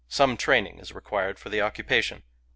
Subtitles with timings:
[0.07, 2.23] Some training is required for the occupation.